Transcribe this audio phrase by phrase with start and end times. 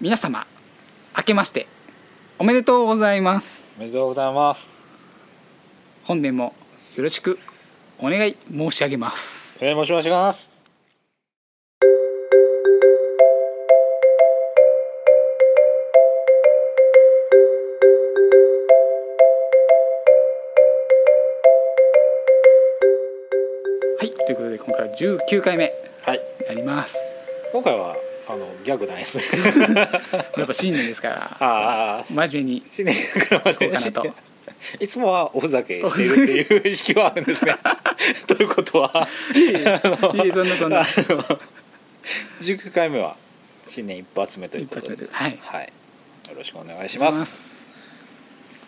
[0.00, 0.46] 皆様
[1.14, 1.66] 明けまして
[2.38, 3.74] おめでとうございます。
[3.76, 4.66] おめでとうございます。
[6.04, 6.54] 本年も
[6.96, 7.38] よろしく
[7.98, 9.62] お願い申し上げます。
[9.62, 10.50] えー、もしもします。
[23.98, 25.70] はいということで今回は19回目
[26.04, 26.20] はい。
[26.40, 26.96] になります。
[27.52, 27.96] 今回は
[28.32, 29.80] あのギャグないですね
[30.36, 31.36] やっぱ新年ですから。
[31.40, 32.62] ああ真面目に。
[32.66, 32.94] 新年
[33.28, 34.06] から真面目と。
[34.78, 37.56] いつもはおふざけしてるっていう意識はあるんですね。
[38.26, 39.08] ということは。
[39.34, 39.80] いえ
[40.32, 40.80] そんなそんな。
[40.80, 41.40] あの
[42.40, 43.16] 19回目は
[43.66, 45.08] 新年一発目という一ことで。
[45.10, 45.38] はい。
[45.40, 45.72] はい。
[46.28, 47.68] よろしくお願いしします。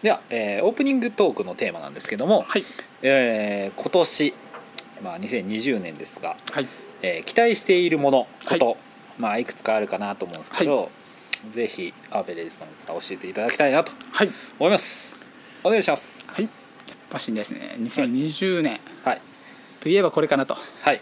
[0.02, 2.64] では、えーオープニングトークのテーマなんですけども、はい。
[3.02, 4.34] えー今年、
[5.02, 6.66] まあ、2020年ですが、はい。
[7.02, 8.76] えー期待しているものこと、はい
[9.22, 10.90] まあいくつかあるかなと思うんですけど、
[11.54, 14.30] ぜひアベレージさんから教えていただきたいなとはい。
[14.58, 15.26] 思います。
[15.62, 16.26] お願いします。
[16.28, 16.44] はい。
[16.44, 16.50] やっ
[17.08, 17.76] ぱしですね。
[17.78, 18.80] 2020年。
[19.04, 19.20] はい。
[19.80, 20.56] といえばこれかなと。
[20.82, 21.00] はい。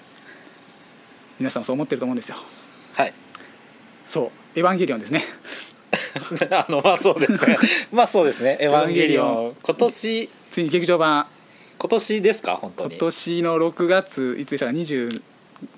[1.39, 2.37] 皆さんもそう思ってると思うんですよ。
[2.95, 3.15] はい。
[4.07, 4.59] そう。
[4.59, 5.25] エヴァンゲリオンですね。
[6.51, 7.57] あのまあそうですね。
[7.91, 10.29] まあそうですね「エヴァンゲリオン」今年。
[10.51, 11.27] ついに劇場版。
[11.79, 12.57] 今年ですか？
[12.57, 12.91] 本当に。
[12.91, 14.73] 今年の6月いつでしたか？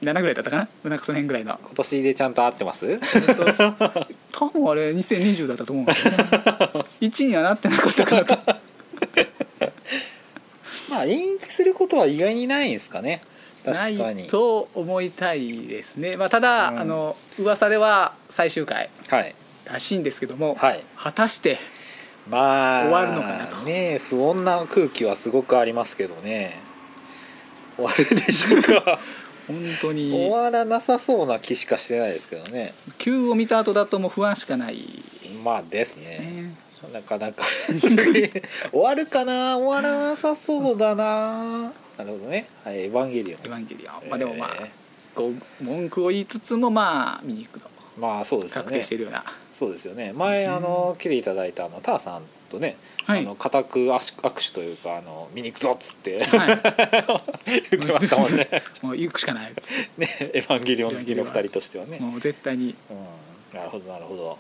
[0.03, 0.69] 27ぐらいだったかな？
[0.91, 1.59] なんかその辺ぐらいの。
[1.63, 3.01] 今年でちゃんと合ってます？
[4.33, 6.19] 多分あれ2020だったと思うんですよね。
[7.01, 8.39] 1にはなってなかったかなと。
[10.91, 13.23] まあ延期することは意外にないんですかね。
[13.65, 16.79] ないと思いたいですね、まあ、ただ、うん。
[16.81, 19.37] あの噂では最終回はい。
[19.65, 20.85] らしいんですけども、はい。
[20.97, 21.61] 果たして
[22.29, 23.57] まあ終わるのかなと。
[23.59, 26.59] ね不穏な空気はすごくありますけどね。
[27.77, 28.99] 終わるでしょうか
[29.47, 32.75] 本当終にわらなさそうな気しかしてないですけどね。
[32.99, 35.03] 9を見た後だともう不安しかない、
[35.43, 36.55] まあですね。
[36.83, 37.45] ね、なかなか。
[38.71, 39.59] 終わるかな？
[39.59, 41.73] 終わらなさそうだな。
[41.99, 42.47] なるほどね。
[42.65, 43.41] はい「エヴァンゲリオン。
[43.45, 44.71] エヴァンゲリオン、まあ、でもまあ、え
[45.15, 47.67] こう文句を言いつつもまあ見に行くと。
[47.67, 50.13] ーまあそうですよ確定ねしてるような、そうですよね。
[50.15, 53.21] 前あの来ていただいたあのターさんとね、はい。
[53.21, 56.25] あの固く握手握手というかあの見に行くぞっつって。
[56.25, 56.61] はい。
[57.71, 58.49] 言ってましたもんね。
[58.83, 59.55] もう行くしかない。
[59.55, 59.69] です
[59.99, 62.75] ねエヴァンゲリオン好きの2人としてはね、 もう絶対に。
[62.91, 64.39] うん、なるほどなるほど。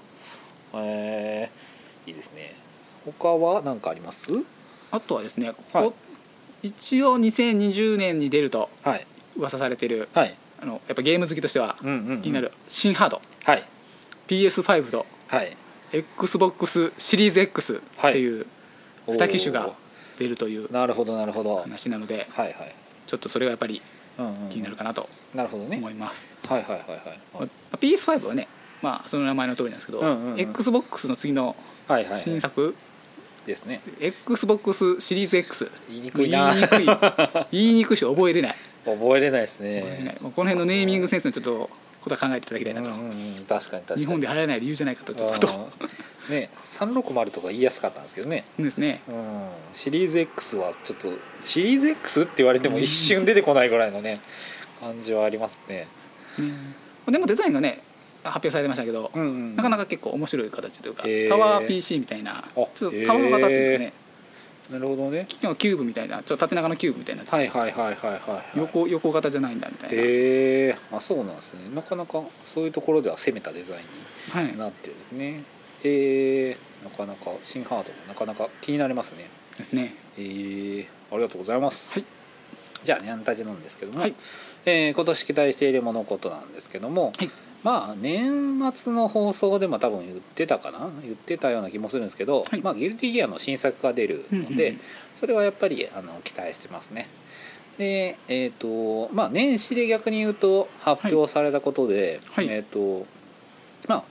[0.75, 2.55] えー、いいですね。
[3.05, 4.27] 他は何かあります？
[4.91, 5.85] あとはですね、はい。
[5.85, 5.95] こ
[6.63, 9.07] 一応2020年に出るとはい。
[9.37, 10.35] 噂されてるはい。
[10.61, 13.65] あのやっぱゲーム好きとしては気になる新ハード、はい。
[14.29, 15.57] PS5 とはい
[15.93, 18.47] XBOX シリーズ X っていう
[19.07, 19.71] おー2機種が
[20.19, 21.57] 出るというなるほどなるほど。
[21.57, 22.55] はい話なのではい、
[23.07, 23.83] ちょっとそれがやっぱり
[24.51, 25.77] 気になるかなとなるほどね。
[25.77, 27.41] 思います、はいはいはいはいま
[27.73, 28.49] あ PS5 はね
[28.83, 30.41] まあその名前の通りなんですけど、うんうんうん。
[30.41, 31.57] XBOX の次の
[31.89, 32.21] はいはいはい。
[32.21, 32.75] 新作、
[33.47, 33.81] ですね。
[34.01, 36.53] XBOX シリーズ X 言いにくいな。
[36.53, 36.87] いにくい。
[37.51, 38.55] 言いにくいし覚えれない。
[38.85, 40.17] 覚えれないですね。
[40.21, 41.71] この辺のネーミングセンスのちょっと
[42.03, 44.01] ことは考えていただきたいなと、うんうんうん、確かに確かに。
[44.01, 48.45] 日本で流行らない理由じゃないかとちょっとうんね360とか言いやすかったんですけどね。
[48.59, 49.03] ですね。
[49.09, 49.49] うん。
[49.73, 51.09] シリーズ X はちょっと
[51.43, 54.21] シリーズ X って言われても一瞬出てこないぐらいのね
[54.81, 55.87] 感じはありますね。
[57.07, 57.83] でもデザインがね
[58.25, 61.29] 発表されてましたけど、うんうんなかなか結構面白い形というか、へー。
[61.29, 64.02] タワー PC みたいなちょっとタワー型っていうんですかね
[64.73, 65.27] なるほどね。
[65.29, 68.59] キューブみたいなちょっと縦長のキューブみたいな、はいはいはいはいはいはい。
[68.59, 69.99] 横横型じゃないんだみたいな、へ
[70.69, 71.61] えあそうなんですね。
[71.75, 74.53] なかなかそういうところでは攻めたデザインはい。
[74.53, 75.43] になってるんですね。
[75.85, 79.29] へえなかなか新ハードもなかなか気になりますね。
[79.59, 79.95] ですね。
[80.17, 82.05] えー、ありがとうございます、はい。
[82.83, 84.15] じゃあニャンタジなんですけども、はい。
[84.65, 87.31] えー今年期待しているものことなんですけども、はい
[87.63, 90.91] まあ年末の放送でも多分言ってたかな？
[91.03, 92.61] 言ってたような気もするんですけど、はい。
[92.61, 94.81] まあ、ギルティギアの新作が出るので、うんうんうん。
[95.17, 97.09] それはやっぱりあの期待してますね。
[97.79, 102.49] でえっ、とまあ年始で逆に言うと発表されたことで、はい。
[102.49, 103.07] えっ、と
[103.89, 104.05] まあ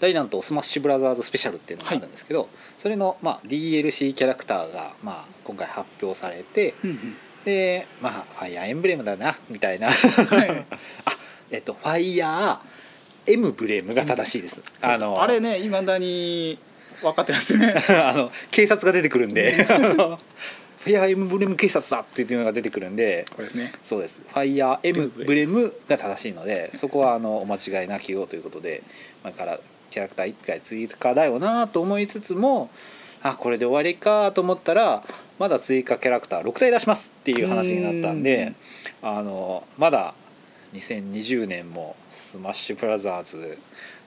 [0.00, 7.16] 大乱闘スマッシュブラザーズスペシャルっていうのがあるんですけど、それの、まあ、DLC キャラクターが、まあ、今回発表されてうんうん。
[7.44, 9.90] でまあファイヤーエンブレムだなみたいな。
[9.90, 10.64] はい。
[11.06, 11.16] あ
[11.50, 12.77] えっとファイヤー
[13.28, 14.92] エムブレムが正しいです、そうそう。
[14.92, 16.58] あのあれねいまだに
[17.02, 17.74] 分かってないですよね。
[17.88, 19.52] あの警察が出てくるんで。
[20.78, 23.26] ファイヤーエムブレム警察だっていうのが出てくるんで。
[23.30, 23.72] これですね。
[23.82, 24.22] そうです。
[24.26, 28.82] ファイヤーエムブレムが正しいのでそこはあのお間違いなきようにということで
[29.24, 29.58] 前から
[29.90, 32.70] キャラクター1回追加だよなと思いつつも
[33.22, 35.02] あこれで終わりかと思ったら
[35.38, 38.52] まだ追加キャラクター6体出しますっていう話になったんで
[39.02, 40.14] あのまだ
[40.74, 43.58] 2020年もスマッシュブラザーズ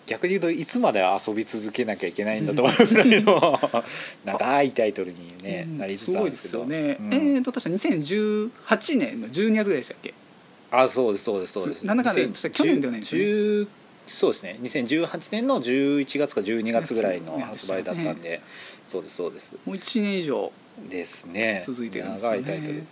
[0.06, 3.84] 逆に言うといつまで遊び続けなきゃいけないんだと思うぐらいの
[4.26, 6.64] 長いタイトルに、ねうんなりつつあるんですけど。
[6.64, 7.14] すごいですよね、うん。
[7.14, 10.14] えーと確か2018年の12月ぐらいでしたっけ？
[10.72, 11.86] あそうですそうですそうです。
[11.86, 13.28] なんだかんだ確か去年ではないんですよね。
[13.30, 13.68] 10
[14.10, 14.60] そうですね。
[14.62, 18.42] 2018年の11月か12月ぐらいのね発売だったんで、
[18.88, 20.52] そうですそうですもう1年以上
[20.90, 21.64] ですね。
[21.66, 22.38] 続いてるんですよね。
[22.38, 22.84] 長いタイトル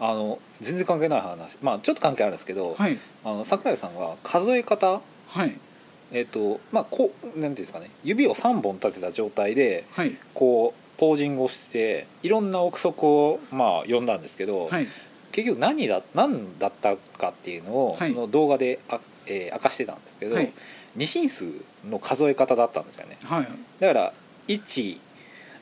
[0.00, 1.58] あの全然関係ない話。
[1.62, 2.98] まあちょっと関係あるんですけど、はい。
[3.24, 5.00] あの桜井さんが数え方？
[5.28, 5.56] はい。
[6.12, 7.90] えっ、とまあこうなんていうんですかね。
[8.02, 10.16] 指を3本立てた状態ではい。
[10.34, 14.86] こうポージングをしていろんな憶測をまあ読んだんですけど、はい。
[15.32, 18.12] 結局何だ何だったかっていうのをはい。
[18.12, 20.52] その動画であ、えー明かしてたんですけど、はい。
[20.96, 21.46] 二進数
[21.88, 23.16] の数え方だったんですよね。
[23.24, 23.48] はい。
[23.78, 24.12] だから
[24.48, 24.98] 1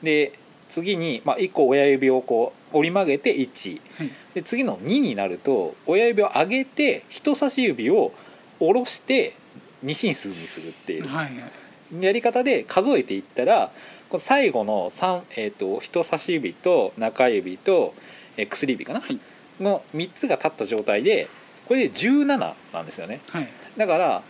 [0.01, 0.31] で
[0.69, 4.11] 次に、まあ、1個親指をこう折り曲げて1はい。
[4.35, 8.13] で次の2になると親指を上げて人差し指を
[8.59, 9.33] 下ろして
[9.81, 11.07] 二進数にするっていう。
[11.07, 11.31] はい
[11.99, 13.71] やり方で数えていったら
[14.09, 17.95] この最後の3、えー、と人差し指と中指と、
[18.37, 19.19] えー薬指かな、はい。
[19.59, 21.27] の3つが立った状態で
[21.67, 22.25] これで17
[22.73, 23.21] なんですよね。
[23.29, 23.49] はい。
[23.75, 24.23] だから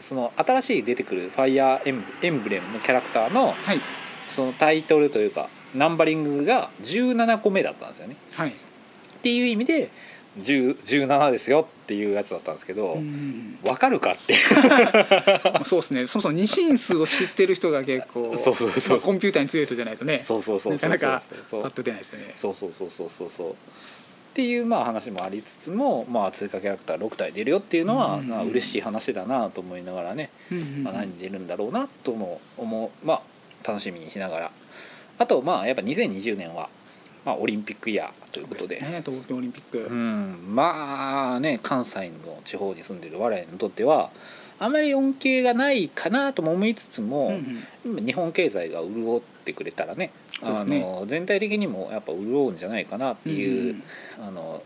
[0.00, 3.80] その新しい出てくるファイヤーエンブエンブレムのキャラクターのはい。
[4.26, 8.16] そのタイトルというかナンバリングが17個目だったんですよね。
[8.32, 8.50] はい。
[8.50, 8.52] っ
[9.22, 9.90] ていう意味で
[10.38, 14.36] 10 17ですよっていうやつだったんですけど、うんわかるかって。
[15.52, 16.06] まあそうですね。
[16.06, 18.96] そもそも二進数を知ってる人が結構 そうそうそう。
[18.98, 20.18] まあコンピューターに強い人じゃないとね。
[20.18, 22.32] そうそうそうそうなかなかそうパッと出ないですよね。
[22.34, 23.50] そうそうそうそうそうそう。
[23.50, 23.54] っ
[24.34, 33.06] ていうまあ話もありつつも、まあ、追加キャラクター6体出るよっていうのは、うんまあ嬉しい話だなと思いながらね、うんうんまあ、何出るんだろうなとも思う。
[33.06, 33.22] まあ
[33.66, 34.50] 楽しみにしながら
[35.18, 36.68] あとまあやっぱ2020年は、
[37.24, 38.80] まあ、オリンピックイヤーということで。
[38.80, 44.10] ね東京オリンピック、うんまあね関西の地方に住んでる我々にとっては
[44.58, 47.28] あまり恩恵がないかなとも思いつつも、
[47.84, 48.06] うんうん。
[48.06, 50.10] 日本経済が潤ってくれたらね
[50.66, 50.80] ね。
[50.80, 53.82] の全体的にもやっぱ潤うんじゃないかなっていう、んん。
[54.20, 54.62] あの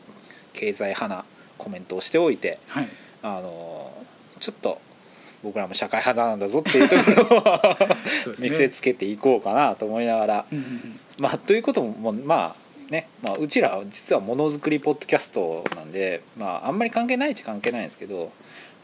[0.53, 1.25] 経済派な
[1.59, 2.89] コメントをしておいてはい。
[3.23, 3.93] あの
[4.41, 4.81] ちょっと
[5.43, 6.97] 僕らも社会派なんだぞっていうと
[7.27, 7.73] ころを
[8.39, 11.01] 見せつけていこうかなと思いながら、うんうんうん。
[11.19, 12.63] まあということもまあ
[12.93, 18.31] ね、まあ、うちらは実はものづくりポッドキャストなんで、まあ、あんまり関係ないっちゃ関係ないんですけど、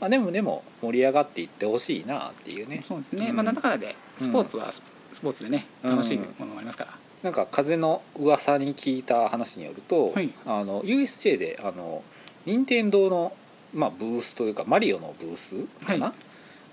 [0.00, 2.82] まあ、でもでも盛り上がっていってほしいなっていうね。
[2.88, 3.36] そうですね、うん。
[3.36, 3.70] まあなんだかん。
[3.72, 5.90] だでスポーツはスポーツでねうん。
[5.90, 10.32] 楽しいものもありますから、なんか風の噂に聞いた話によると、はい。
[10.46, 12.02] あの USJ であの
[12.46, 13.32] 任天堂の
[13.74, 15.54] まあブースというかマリオのブース
[15.86, 16.27] かな、はい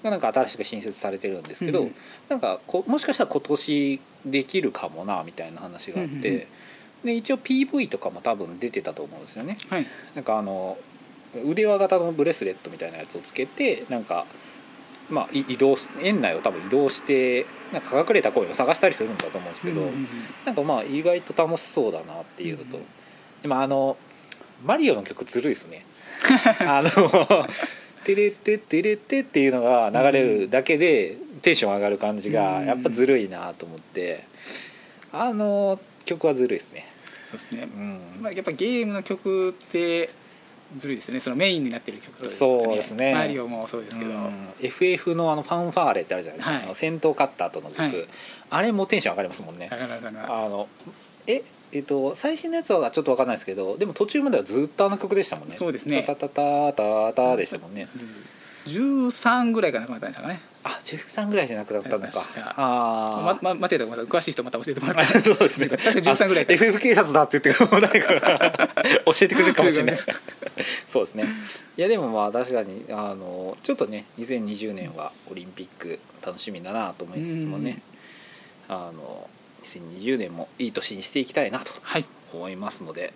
[0.06, 1.96] がなんか新しく新設されてるんですけど、うんうん
[2.30, 6.48] なんかこもしかしたら今年できるかもなみたいな話があって、
[7.04, 9.60] で一応 PV とかも多分出てたと思うんですよね。
[9.70, 9.86] はい。
[10.16, 10.78] なんかあの
[11.44, 14.26] 腕輪型のブレスレットみたいなやつをつけてなんか
[15.10, 19.82] まあい移動園内を多分移動してなんか隠れたコインを探したりするんだと思うんですけど、
[20.46, 22.84] なんかまあ意外と楽しそうだなっていうのと、うん
[23.44, 23.96] でもあの
[24.64, 25.86] マリオの曲ずるいですね。
[26.66, 26.90] あの
[28.06, 32.66] 「テレテテレテ」っていうのが流れるだけでテンション上がる感じがうん。
[32.66, 34.24] やっぱずるいなと思って。
[35.18, 36.88] あの曲はずるいですね。
[37.24, 38.00] そうですね、うん。
[38.22, 40.10] まあ、やっぱゲームの曲って
[40.76, 41.20] ずるいですよね。
[41.22, 43.14] そのメインになってる曲といそうですね。
[43.14, 44.34] マリオもそうですけど、うん。
[44.62, 46.64] FF のあのファンファーレってあるじゃないですか、はい。
[46.64, 48.08] あの戦闘勝った後の曲、はい。
[48.50, 49.70] あれもテンション上がりますもんね。
[49.72, 50.68] あの
[51.28, 55.56] ええっと最新のやつはちょっと分かんないですけどでも途中まではずっとあの曲でしたもんね。
[55.56, 56.04] そうですね。
[56.04, 57.88] タタタタタタでしたもんね。
[58.66, 60.42] 13ぐらいかなくなったんですかね。
[60.64, 62.08] あ13ぐらいじゃなくなったのか。
[62.12, 62.54] 確か。
[62.58, 65.70] あま、ま、間違えたまた詳しい人また教えてもらあってそうですね。
[65.70, 68.70] 確か13ぐらいあ FF 警察だって言って誰かが
[69.06, 69.98] 教えてくれるかもしれない。
[70.90, 71.28] そうですね。
[71.78, 77.82] いやでもまあ確かにあのちょっとね2020年はオリンピック楽しみだなと思いつつもね。
[78.68, 79.30] あの
[79.66, 81.72] 2020年もいい年にしていきたいなと
[82.34, 83.14] 思いますので、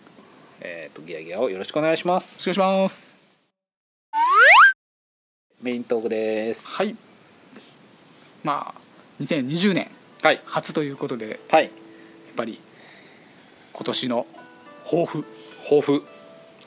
[0.61, 2.37] えー、とギアギアをよろしくお願いします。
[2.47, 3.27] ろしくお願いします。
[5.61, 6.67] メイントークです。
[6.67, 6.95] はい。
[8.43, 8.81] まあ
[9.21, 9.89] 2020年
[10.21, 10.41] はい。
[10.45, 11.71] 初ということでやっはい
[12.35, 12.59] ぱり
[13.73, 14.25] 今年の
[14.85, 15.25] 抱負
[15.63, 16.03] 抱負。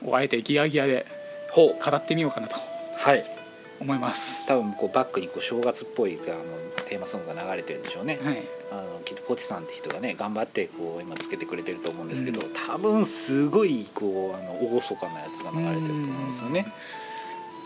[0.04, 1.06] をあえてギアギアで
[1.54, 2.56] 語ってみようかなと。
[2.96, 3.41] はい
[3.82, 4.46] 思います。
[4.46, 8.42] 多分こうバックにこう正月っぽいあのテーマソングが流れてるんでしょうね、はい。
[8.70, 16.66] あのきっとポチさんって人がね頑張ってこう今つけてくれてると思うんですけど、うん多分すごいこうあの厳かなやつが流れてると思うんですよね。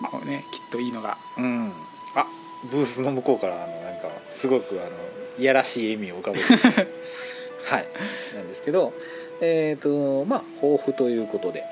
[0.00, 1.18] まあねきっといいのが。
[1.38, 1.72] うん、
[2.14, 2.26] あ。
[2.70, 4.90] ブースの向こうからあのなんかすごくあの
[5.38, 6.44] いやらしい笑みを浮かべて
[7.68, 7.86] はい。
[8.34, 8.92] なんですけど
[9.40, 11.62] えっ、とまあ抱負ということで、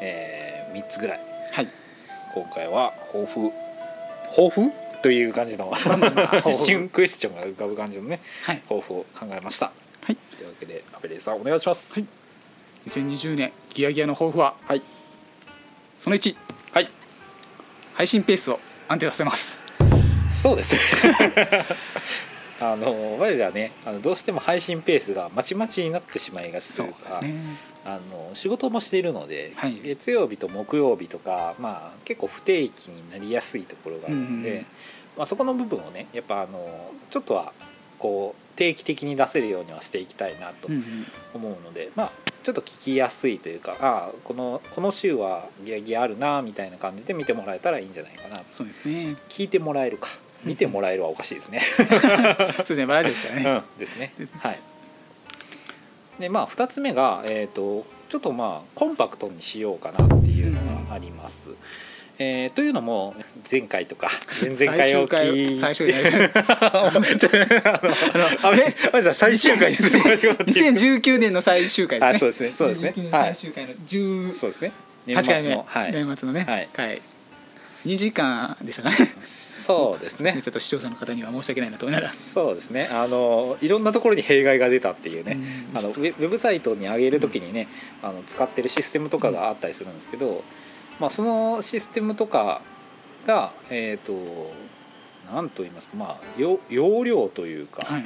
[0.00, 1.29] え3つぐらい
[2.34, 3.50] 今回は抱負。
[4.28, 4.72] 抱負？
[5.02, 5.72] という感じの
[6.46, 8.62] 一瞬クエスチョンが浮かぶ感じのねはい。
[8.68, 9.72] 抱負を考えました。
[10.02, 10.16] はい。
[10.16, 11.92] というわけでアベレーさんお願いします。
[11.92, 12.06] はい。
[12.86, 14.54] 2020年ギアギアの抱負は？
[14.66, 14.82] はい。
[15.96, 16.36] その1
[16.72, 16.88] はい。
[17.94, 19.60] 配信ペースを安定させます。
[20.42, 20.74] そうです
[22.60, 27.34] あの我らはねあのどうしても配信ペースがまちまちになってしまいがちというかね。
[27.82, 29.80] あの仕事もしているので、はい。
[29.82, 34.66] 月曜日と木曜日とか、まあ、結構不定期になりやすいところがあるので、うんうん
[35.16, 37.54] まあ、そこの部分をねやっぱあのちょっとは
[37.98, 41.06] こう定期的に出せるようにはしていきたいなとうんうん。
[41.32, 42.10] 思うので、まあ
[42.42, 49.16] ちょっと聞きやすいというかああこのこの週はギアギアあるなみたいな感じで見てもらえたらいいんじゃないかなそうですね。
[49.30, 50.08] 聞いてもらえるか
[50.44, 51.62] 見てもらえるはおかしいですね。
[51.76, 54.12] そうですねバラエティですからね、うん、ですね。
[54.38, 54.58] はい。
[56.18, 61.48] でまあ2つ目が、えー、とちょっとまあコンパクトにしようかなっていうのがあります。
[62.22, 63.14] えーというのも
[63.50, 64.10] 前回とか
[64.42, 72.16] 前々回を聞い最終回最終回ですあれあれ最終回 です2019年の最終回ですね。
[72.16, 72.52] あそうですね。
[72.56, 72.92] そうですね。
[72.94, 74.72] 2019年はい最終回の18そうですね。
[75.06, 76.68] 年回目、年末のね、はい。
[76.72, 77.00] 回
[77.86, 78.96] 2時間でしたかね
[79.70, 80.40] そうですね。
[80.42, 82.12] ちょっと視聴者の方には申し訳ないなと思いながら。
[82.12, 82.88] そうですね。
[82.90, 85.38] あのいろんなところに弊害が出たっていうね、
[85.72, 85.78] うん。
[85.78, 87.68] あのウェブサイトに上げるときにね、
[88.02, 90.42] あの使ってるシステムとかがあったりするんですけど、
[90.98, 92.62] まあ、そのシステムとか
[93.26, 94.52] がえっ、と
[95.32, 98.04] 何と言いますか、まあ、容容量というか、はい。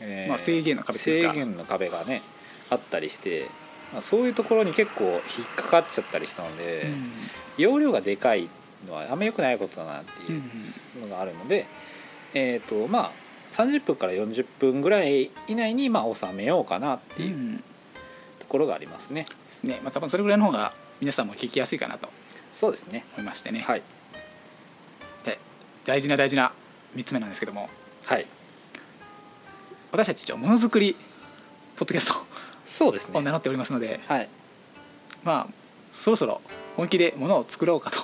[0.00, 2.22] えーまあ制限の壁制限の壁がね
[2.70, 3.48] あったりして、
[3.92, 7.12] まあ、そういうところに結構引っかかっちゃったりしたので、うん。
[7.58, 8.48] 容量がでかい
[8.86, 11.66] のはあんま良くないことだなってういうんのがあるので、
[12.34, 13.12] えっ、とまあ
[13.52, 17.64] 30分から40分ぐらい以内にまあ収めようかなってういうん
[18.38, 19.26] ところがありますね。
[19.48, 22.08] ですねまあ多分それぐらいの方が皆さんも聞きやすいかなと
[22.52, 23.04] そうですね。
[23.16, 23.82] 思いましてね、はい
[25.24, 25.38] で
[25.84, 26.52] 大事な大事な
[26.96, 27.68] 3つ目なんですけども
[28.04, 28.26] はい。
[29.90, 30.96] 私たち一応ものづくり
[31.76, 32.14] ポッドキャスト
[32.64, 33.18] そうですね。
[33.18, 34.28] を名乗っておりますので、はい。
[35.22, 35.52] まあ
[35.94, 36.40] そろそろ
[36.76, 37.98] 本気でものを作ろうかと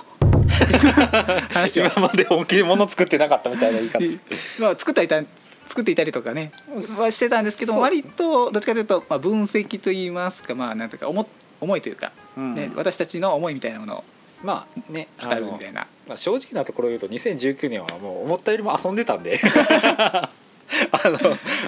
[0.77, 3.99] 話を今まで本気で物作ってなかったみたいな言い方。
[3.99, 4.61] です。
[4.61, 5.21] まあ、作っていた
[5.67, 6.51] 作っていたりとかね
[6.97, 11.27] はしてたんですけど割とどっちかというと、まあ、分析といいますかまあなんていうか思
[11.61, 12.55] 思いというか、うん。
[12.55, 14.03] ね、私たちの思いみたいなものを
[14.43, 15.87] まあね、語るみたいな。
[16.07, 19.39] まあ、正直なところ言うと2019年はもう思ったよりも遊んでたんで。
[20.91, 21.19] あの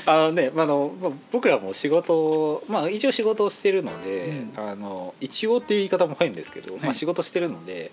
[0.05, 4.53] あのね、まああのまあ僕らも仕事をまあ一応仕事をしてるので、うん。
[4.55, 7.91] あの一応っていう言い方も変ですけど、まあ、はい仕事してるので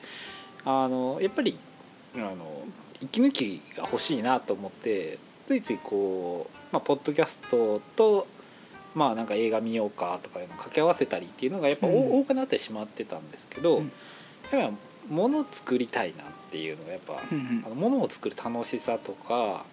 [0.70, 1.56] あのやっぱり
[2.14, 2.36] あの
[3.00, 8.26] 息抜きが欲しいなと思ってついついこう、まあ、ポッドキャストと
[8.94, 12.20] まあなんか映画見ようかとかいうのを掛け合わせたりっていうのがやっぱ、うん。
[12.20, 13.92] 多くなってしまってたんですけど、うん。
[14.52, 14.76] やっぱ
[15.08, 17.62] 物作りたいなっていうのがやっぱ、うんうん。
[17.64, 19.64] あの物を作る楽しさとか、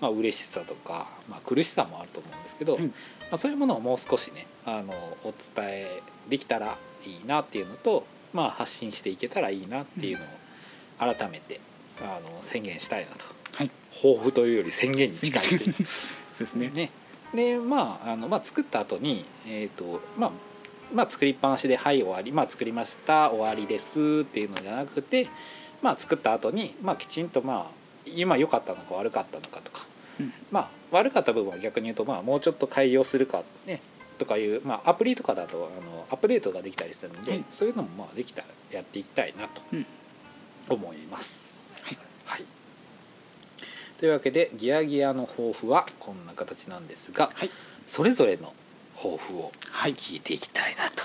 [0.00, 2.86] まあ嬉しさとか、まあ、苦しさもあると思うんですけど、うん。
[2.88, 2.92] ま
[3.32, 4.92] あ、そういうものをもう少しねあの
[5.24, 10.28] お伝えできたらいいなっていうのと、まあ、発信していけたらいいなっていうのを
[10.98, 11.60] 改めて
[12.00, 13.24] あの宣言したいなと。
[13.56, 13.70] はい。
[13.94, 15.58] 抱負というより宣言に近いいう
[16.32, 16.70] そうですね。
[16.70, 16.90] ね、
[17.34, 20.30] でまああの、まあ、作った後にえっ、とまあ
[20.92, 25.28] まあ作りっぱなしで「はい終わり」まあ作りました終わりですっていうのじゃなくて
[25.82, 29.86] まあ作った後にまあきちんとまあ今良かったのか悪かったのかとか、
[30.20, 30.32] うん。
[30.50, 33.80] まあ悪かった部分は逆に言うとまあもうちょっと改良するかね
[34.18, 37.44] とかいう、まあ、アプリとかだとあのアップデートができたりするので、はい。
[37.52, 39.62] そういうのもまあできたらやっていきたいなと。
[39.72, 39.86] うん
[40.68, 41.38] 思います。
[41.82, 41.98] はい。
[42.24, 42.44] はい、
[43.98, 47.50] というわけでギアギアの抱負はこんな形なんですが、はい。
[47.86, 48.52] それぞれの
[48.96, 49.94] 抱負をはい。
[49.94, 51.04] 聞いていきたいなと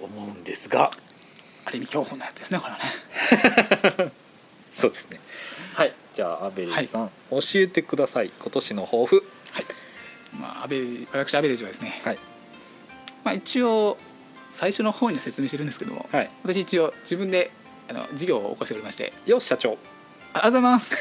[0.00, 0.90] 思うんですが、
[1.64, 2.78] ある意味競歩のやつですねこれは
[4.06, 4.12] ね。
[4.70, 5.20] そうですね。
[5.74, 5.94] はい。
[6.14, 8.30] じゃあアベレさん、教えてください。
[8.40, 9.24] 今年の抱負。
[10.38, 12.18] まあアベレ私アベレージはですね、はい。
[13.24, 13.96] まあ、一応
[14.50, 16.30] 最初の方には説明してるんですけどもはい。
[16.42, 17.50] 私一応自分で
[17.88, 19.12] あの事業を起こしておりまして。
[19.26, 19.78] よっ社長
[20.32, 20.96] ありがとうござ います。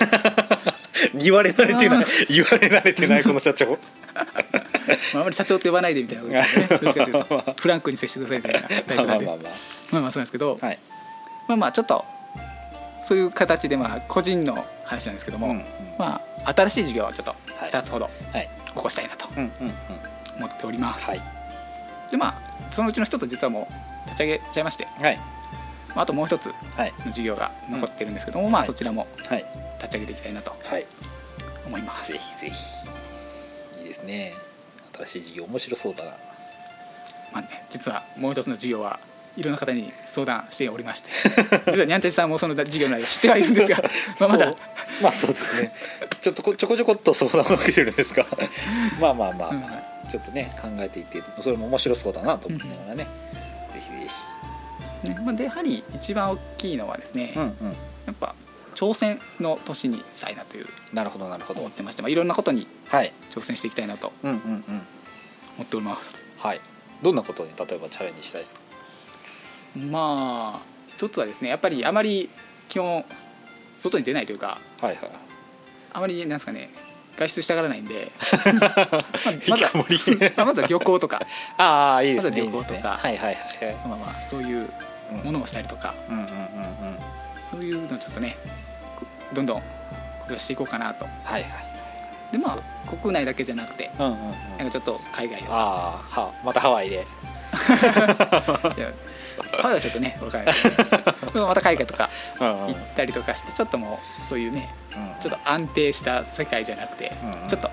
[1.15, 2.05] 言われ慣れてない。
[2.29, 3.65] 言われ慣れてないこの社長。
[4.13, 6.67] まああまり社長って呼ばないでみたいなことですね。
[6.69, 7.55] どっちかというと。
[7.59, 9.25] フランクに接してくださいみたいなタイプなんで。
[9.25, 9.41] まあまあ
[9.91, 10.79] そうなんですけど、あはい。
[11.47, 12.05] まあまあちょっと
[13.01, 15.65] そういう形でまあ個人の話なんですけども、うんうん。
[15.97, 17.71] まあ新しい事業をちょっとはい。
[17.71, 18.49] 2つほどはい。
[18.67, 19.27] 起こしたいなと
[20.37, 21.21] 思っております、はい。
[22.11, 22.35] でまあ
[22.71, 23.67] そのうちの一つ実はも
[24.05, 25.17] う立ち上げちゃいまして、はい。
[25.17, 25.23] ま
[25.95, 26.93] あ、あともう一つはい。
[27.05, 28.67] の事業が残ってるんですけども、まあはい。
[28.67, 29.45] そちらもはい。
[29.81, 30.85] 立ち上げていきたいなとはい。
[31.65, 32.11] 思います。
[32.13, 33.79] ぜひぜひ。
[33.81, 34.33] いいですね。
[34.97, 36.11] 新しい事業面白そうだな。
[37.31, 38.99] まあね、実はもう一つの事業は
[39.35, 41.09] いろんな方に相談しておりまして
[41.71, 43.83] 実はニャンテチさんもその事業内で知ってはいるんですが
[44.21, 44.53] まあまだ
[45.01, 45.73] まあそうですね。
[46.21, 48.25] ちょっとこちょこちょこっと相談を受けてるんですが。
[49.01, 49.67] まあまあまあ、うんま
[50.03, 53.05] あ、ちょっとね考えていってそれも面白そうだなと思いながらね、
[53.73, 54.07] ぜひぜ
[55.03, 55.17] ね。
[55.23, 57.51] まあ、でやはり一番大きいのはですね、ひうんうん。
[58.05, 58.35] やっぱ
[58.75, 61.59] 挑戦の年にしたいなというなるほどなるほど。
[61.61, 63.13] 思ってまして、まあ、いろんなことにはい。
[63.33, 64.33] 挑戦していきたいなと思
[65.61, 66.15] っております。
[66.39, 66.61] はい。
[67.01, 68.61] どんなことに例えばチャレンジしたいですか？
[69.75, 72.29] まあ一つはですねやっぱりあまり
[72.69, 73.03] 基本
[73.79, 75.09] 外に出ないというかはいはい。
[75.93, 76.69] あまりなんですかね
[77.17, 78.11] 外出したがらないんで
[79.47, 79.71] まずは
[80.45, 81.21] まずは旅行とか、
[81.57, 82.41] ああいいですね。
[82.41, 82.73] まずは旅行とか。
[82.73, 82.81] ね。
[82.97, 83.75] はいはいはいはい。
[83.87, 84.67] まあ、まあそういう
[85.17, 86.37] ものをしたりとか、うんうんうんうん。
[87.49, 88.37] そういうのをちょっとね
[88.99, 89.63] こどんどんこ
[90.27, 91.05] としていこうかなと。
[91.23, 91.73] はいはい
[92.31, 94.31] でまあ国内だけじゃなくてうんうんうん。
[94.57, 95.45] なんかちょっと海外を。
[95.49, 97.05] ああはまたハワイで。
[98.77, 98.91] いや
[99.61, 100.55] まだちょっとね分からない
[101.33, 102.67] でもまた海外とかうんうん。
[102.69, 104.73] 行ったりとかしてちょっともうそういうね
[105.19, 107.11] ちょっと安定した世界じゃなくて
[107.43, 107.69] うんちょっと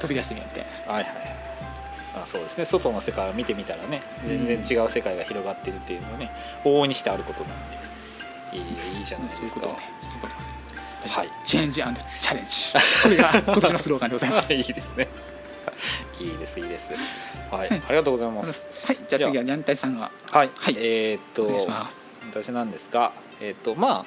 [0.00, 0.92] 飛び出してみようみたいな。
[0.92, 1.43] はいはい
[2.14, 2.64] あそうですね。
[2.64, 6.30] 外の世界を見てみたらね全然違う世界が広がってるっていうのはね
[6.64, 9.66] 往々にしてあることなんでいいいいじゃないですか。
[9.66, 12.52] はいチェンジアンドチャレンジ
[13.02, 14.52] これが今年のスローガンでございます。
[14.54, 15.08] いいですね。
[16.18, 16.92] いいですいいです。
[17.50, 17.82] はい、はい。
[17.88, 18.66] ありがとうございます。
[18.86, 18.98] はい。
[19.08, 20.10] じゃあ次はニャンタイさんが。
[20.30, 20.76] はい、はい。
[20.78, 22.06] えーっとお願いします。
[22.30, 24.06] 私なんですがえーっとま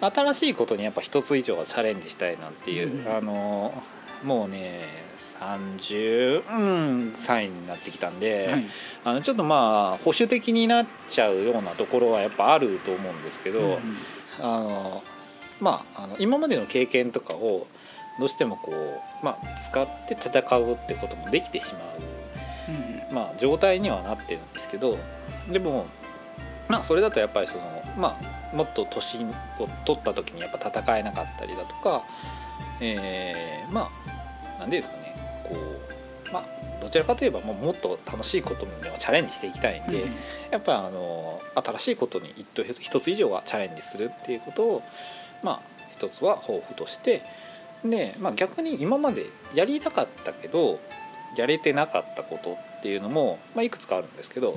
[0.00, 3.14] あ新しいことにやっぱ一つ以上はチャレンジしたいなんていう、うん。
[3.14, 3.74] あの
[4.24, 4.80] もうね
[5.42, 6.62] 30、う
[7.10, 8.64] ん、歳になってきたんで、はい。
[9.04, 13.78] あのちょっとまあ保守的になっちゃうようなところはやっぱあると思うんですけど、うん
[14.40, 15.02] あの
[15.60, 17.66] まああの今までの経験とかを
[18.18, 21.80] どうしてもこう、まあ、使って戦うってこともできてしま
[23.10, 24.98] う、まあ、状態にはなってるんですけど
[25.50, 25.86] でも、
[26.68, 27.62] まあ、それだとやっぱりその、
[27.96, 28.18] ま
[28.52, 32.02] あ、もっと年を取った時にやっぱ戦えなかったりだとか、
[32.80, 34.12] えーまあ
[34.62, 35.01] なんでですかね
[35.54, 35.58] こ
[36.30, 36.46] う、まあ、
[36.80, 40.02] どちらかといえばもうもっと楽しいことにはチャレンジしていきたいんで。
[40.02, 40.12] うん
[40.52, 42.34] やっぱあの新しいことに
[42.80, 44.82] 一つ以上はチャレンジするっていうことを
[45.42, 45.60] まあ
[45.96, 47.22] 一つは抱負として
[47.84, 50.78] で、まあ、逆に今までやりたかったけど
[51.36, 54.54] やれてなかったことっていうのも、まあ、いくつかあるんですけど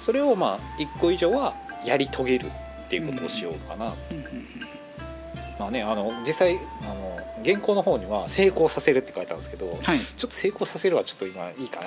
[0.00, 1.54] それをまあ一個以上は
[1.84, 4.75] やり遂げるっていうことをしようかな、うんうん
[5.58, 10.00] まあねあの実際あの原稿の方には成功させるって書いてあるんですけど、はい。
[10.00, 11.86] ちょっと成功させるはちょっと今いいかな。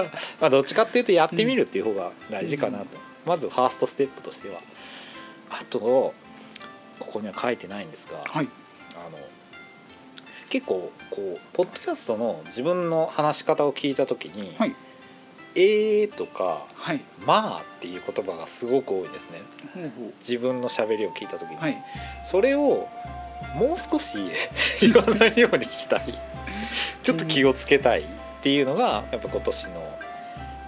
[0.40, 2.86] まあどっちかっていうとやってみるっていう方が大事かなと、
[3.26, 4.60] まずファーストステップとしては。
[5.50, 6.14] あとこ
[7.00, 8.48] こには書いてないんですが、はい。
[8.94, 9.18] あの
[10.48, 14.74] 結構こうポッドキャストの自分の話し方を聞いた時に「はい
[15.54, 19.40] えー」とかはい「まあ」っていう言葉がすごく多いですね。
[20.20, 21.82] 自分の喋りを聞いた時に、うはい。
[22.24, 22.88] それを
[23.54, 24.18] もう少し
[24.80, 26.18] 言わないようにしたい。
[27.02, 28.02] ちょっと気をつけたい。
[28.40, 29.98] っていうのがやっぱ今年の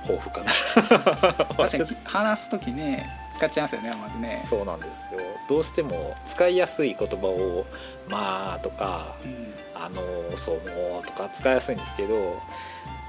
[0.02, 0.52] 抱負かな。
[1.56, 4.44] 確かに 話す時ね使っちゃいますよねまずね。
[4.48, 5.20] そうなんですよ。
[5.48, 7.64] どうしても使いやすい言葉を
[8.08, 10.02] 「まあ」とかうん「あの
[10.36, 12.40] その」とか使いやすいんですけど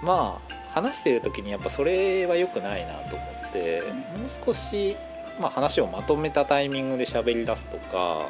[0.02, 4.96] まあ話してる時にやっぱそれは良くないなと思ってうんもう少し、
[5.40, 8.28] まあ、話をまとめたタイミングで喋り出すとか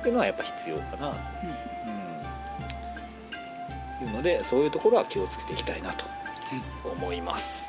[0.00, 1.08] っていうのはやっぱ必要かな、
[4.02, 6.04] うん、いうのでそういうところは気をつけていきたいなと
[6.84, 7.66] 思います。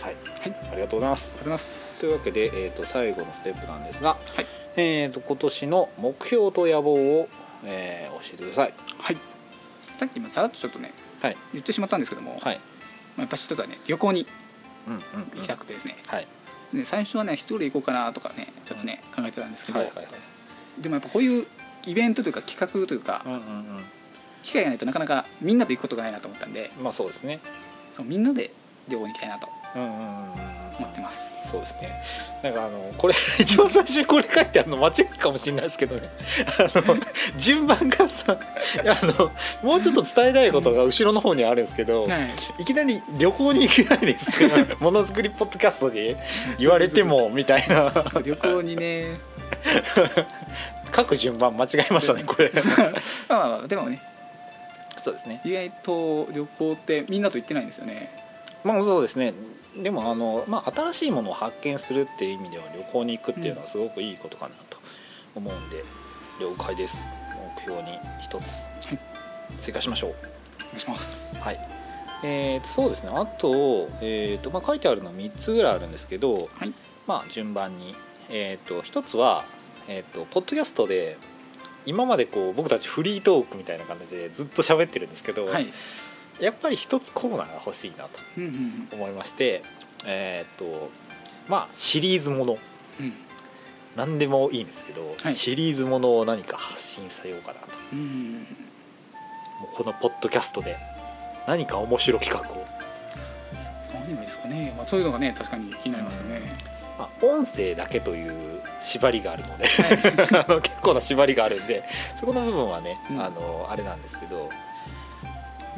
[0.00, 0.54] はい、はい。
[0.72, 1.24] ありがとうございます。
[1.24, 2.00] ありがとうございます。
[2.00, 4.46] というわけで、えー、と最後のステップなんですが、はい。
[4.76, 7.28] えー、と今年の目標と野望を、
[7.64, 8.74] えー教えてください。
[8.98, 9.16] はい。
[9.96, 11.05] さっき今さらっとちょっとねはい
[11.52, 12.56] 言ってしまったんですけども、はい。
[12.56, 12.62] ま
[13.18, 14.26] あ、やっぱ一つはね旅行に
[14.86, 15.00] うんうん
[15.36, 16.26] 行きたくてですね、はい。
[16.74, 20.82] で最初はね一人で行こうかなとかねちょっとね考えてたんですけど、はいはいはい。
[20.82, 21.46] でもやっぱこういう
[21.86, 23.84] イベントというか企画というかうんうん
[24.42, 27.40] 機会がないとなかなかみんなと行くことがないなと思ったんでうんまあそうですね
[27.94, 28.50] そうみんなで
[28.88, 32.02] 旅行に行きたいなとうんうんうんうん思ってます、そうですね。
[32.42, 36.08] なんかあのこれ 一番最初にこれ書いてあるの間違いかもしれないですけどね。
[36.58, 36.96] あの
[37.38, 38.38] 順番がさ
[38.84, 42.08] あのもうちょっと伝えたいことが後ろの方にあるんですけど、は
[42.58, 42.62] い。
[42.62, 44.38] いきなり旅行に行けないですか。
[44.80, 46.16] ものづくりポッドキャストで
[46.58, 47.92] 言われてもみたいな。
[48.24, 49.14] 旅行にね。
[50.94, 52.52] 書く順番間違えましたねこれ。
[53.28, 54.00] まあまあでもね。
[55.02, 55.40] そうですね。
[55.44, 58.10] 意外と旅行ってみんなと行ってないんですよね。
[58.64, 59.32] まあそうですね
[59.82, 64.78] でもあの、まあ、新しいものを発見するっていう意味では旅行に行くっていうのはすごくいいことかなと
[65.34, 65.84] 思うんで、
[66.40, 66.98] 了解です。
[67.56, 68.42] 目標に一つ。
[68.86, 68.98] はい。
[69.58, 70.10] 追加しましょう。
[70.10, 71.36] お願いします。
[71.36, 71.58] はい。
[72.22, 73.10] えーとそうですね。
[73.12, 76.72] あと,、えーとまあ、書いてあるの3つぐらいあるんですけど、はい。
[77.06, 77.94] まあ順番に、
[78.30, 79.44] えー、と1つは、
[79.88, 81.18] えー、とポッドキャストで
[81.84, 85.66] 今までこう僕たちフリートークみたいな感じでずっと喋ってるんですけど、はい
[86.40, 89.62] やっぱり一つコーナーが欲しいなとうんうん思いまして
[90.04, 90.90] えーっと
[91.48, 92.58] まあシリーズもの。
[93.00, 93.12] うん。
[93.94, 95.34] 何でもいいんですけど、はい。
[95.34, 97.66] シリーズものを何か発信さようかなと。
[97.92, 98.46] うんうん
[99.60, 100.76] もうこのポッドキャストで
[101.46, 102.64] 何か面白企画を、
[103.94, 106.42] 何がいいですかね、まあ、そういうのがね確かに気になりますよね、
[106.98, 109.64] まあ、音声だけという縛りがあるので
[110.36, 111.84] あの結構な縛りがあるんで
[112.20, 113.22] そこの部分はね、うん。
[113.22, 114.50] あのあれなんですけど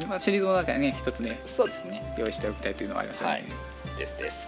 [0.07, 2.15] まあ、シリーズの中でね一つねそうですね。
[2.17, 3.43] 用意しておきたいというのはありますよね、はい。
[3.97, 4.47] ですです。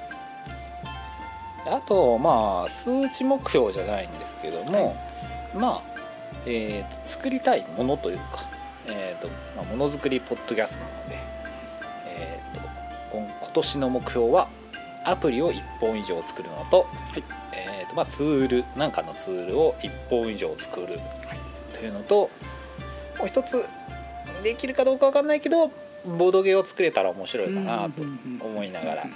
[1.67, 4.95] あとまあ数値目標じゃないんですけども、
[5.53, 5.99] まあ、
[6.45, 8.49] えーと作りたいものというか、
[8.87, 11.19] えーとまあ、ものづくりポッドキャストなので、
[12.07, 14.49] えー、と今今年の目標は
[15.03, 16.87] アプリを1本以上作るのと,、
[17.53, 20.99] えーとまあ、ツールなんかのツールを1本以上作る
[21.73, 22.29] というのと
[23.17, 23.65] もう一つ
[24.41, 25.67] できるかどうかわかんないけど
[26.05, 28.01] ボードゲーを作れたら面白いかなと
[28.43, 29.03] 思いながら。
[29.03, 29.07] っ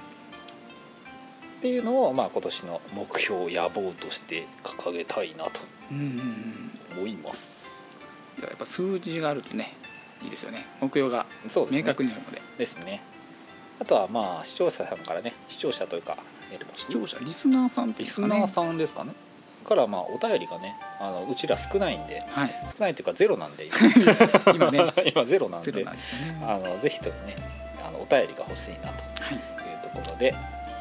[1.62, 5.62] ていうのを、まあ、今年の目標野望として掲げたいなと
[5.92, 7.00] うんうんうん。
[7.00, 7.66] 思います。
[8.38, 9.74] いややっぱ数字があるとね
[10.22, 10.66] いいですよね。
[10.80, 11.26] 目標が
[11.72, 12.42] 明確になるので。
[12.58, 13.02] ですね。
[13.80, 16.18] あとはまあ視聴者さんからね視聴者というか
[16.52, 19.14] えっと視聴者リスナーさんっていリスナーさんですかね。
[19.68, 22.52] からまあお便りがねあのうちら少ないんではい。
[22.76, 23.68] 少ないというかゼロなんで
[24.48, 24.72] 今。
[24.72, 24.94] ね。
[25.14, 25.72] 今ゼロなんで。
[25.72, 25.86] ね。
[26.42, 27.36] あのぜひともね
[27.86, 29.36] あのお便りが欲しいなとはい。
[29.36, 29.42] いう
[29.84, 30.34] ところで。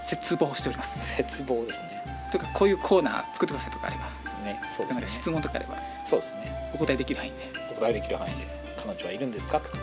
[0.07, 1.17] 切望しております。
[1.17, 2.05] 絶望ですね。
[2.31, 4.03] というかこういうコーナー作ってくださいとかあれば。
[4.45, 5.09] ねそうですね。
[5.09, 5.77] 質問とかあれば。
[6.05, 6.71] そうですね。
[6.75, 7.37] お答えできる範囲で。
[7.71, 8.37] お答えできる範囲で。
[8.85, 9.79] 彼女はいるんですかとか。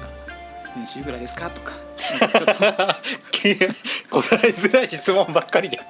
[0.75, 1.73] 年収ぐらいですかとか。
[2.21, 2.95] 答
[3.43, 5.85] えづらい質問ばっかりじゃん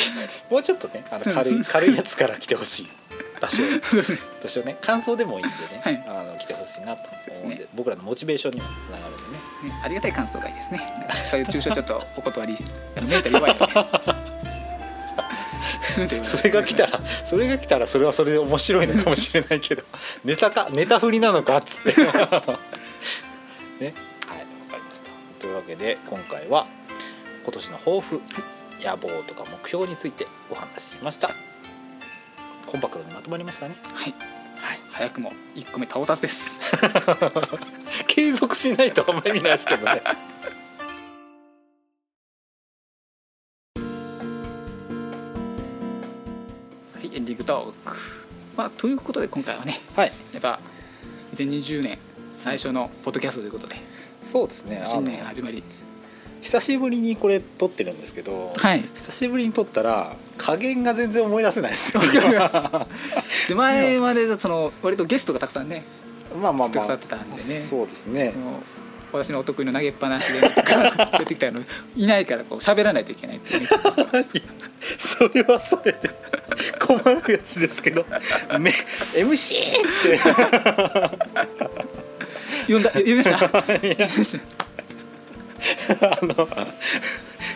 [0.50, 2.88] もうちょっとねあの軽い軽いやつから来てほしい。
[3.40, 3.56] 多少。
[3.56, 3.62] そ
[3.96, 4.18] うですね。
[4.42, 4.76] 多少ね。
[4.80, 6.04] 感想でもいいんでね、はい。
[6.06, 7.56] あの来てほしいなと思うんで。
[7.56, 7.66] ね。
[7.74, 9.22] 僕らのモチベーションにもつながるんで
[9.68, 9.74] ね。
[9.74, 10.80] ねありがたい感想がいいですね。
[11.24, 12.56] そういう抽象ちょっとお断り
[13.02, 13.66] メンタル弱いの
[16.06, 19.82] でそれが来たらそれが来たらそれはそれで面白いのかもしれないけど
[20.24, 22.02] ネタかネタ振りなのかっつって。
[22.02, 22.06] ね。
[22.06, 22.58] はいわか
[24.76, 25.08] りました。
[25.40, 26.66] というわけで今回は
[27.44, 28.20] 今年の抱負
[28.82, 31.30] 野望とか目標についてお話ししました。
[32.66, 33.76] コンパクトにまとまりましたね。
[33.82, 34.14] はい。
[34.56, 34.78] はい。
[34.90, 36.60] 早くも1個目到達です。
[38.08, 39.90] 継続しないとあんまり見ないですけどね。
[39.90, 40.02] はい
[47.14, 47.96] エンディングトーク。
[48.56, 50.12] まあということで今回はねはい。
[50.32, 50.60] やっぱ
[51.34, 51.98] 2020年
[52.34, 53.76] 最初のポッドキャストということで
[54.22, 54.82] そうですね。
[54.84, 55.62] あ新の年始まり
[56.42, 58.82] 久しぶりにこれ撮ってるんですけど、はい。
[58.94, 62.02] 久しぶりに撮ったら加減が全然思い出せないですよ。
[63.48, 65.82] で 前までその割とゲストがたくさんね
[66.40, 67.62] まあまあまあ来てくださってたんでね。
[67.68, 68.32] そうですね。
[69.10, 71.60] 私のお得意の投げっぱなしで出てきたの
[71.96, 73.66] いないからこう喋らないといけないってね。
[74.98, 76.10] それはそれで
[76.78, 78.04] 困るやつですけど
[78.60, 78.70] め
[79.14, 80.18] MC って。
[82.62, 83.38] 読んだ読みました？
[83.48, 84.57] 読みました
[86.00, 86.48] あの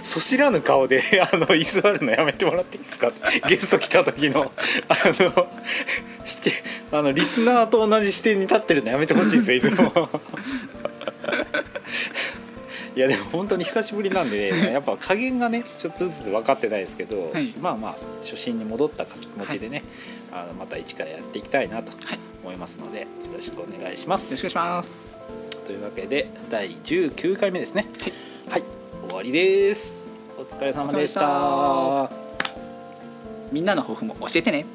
[0.03, 3.13] そ知らぬ顔で あの居座るのやめてもらっていいですか？
[3.49, 4.51] ゲスト来た時の。
[4.89, 5.49] あの
[6.25, 6.53] して
[6.93, 10.09] あのリスナーと同じ視点に立ってるのやめてほしいですよいつも。
[12.95, 17.47] いやでも本当に久しぶりなんで、やっぱ加減がねちょっとずつ分かってないですけど、はい。
[17.59, 19.83] まあまあ初心に戻った気持ちでね、
[20.31, 22.19] あのまた一からやっていきたいなとはい。
[22.45, 24.25] 思いますので、よろしくお願いします。
[24.25, 27.87] よろしくお願いしますというわけで第19回目ですね。
[28.49, 30.05] はい、はい、終わりです。
[30.39, 32.11] お疲れ様でした。
[33.53, 34.67] みんなの抱負も教えてね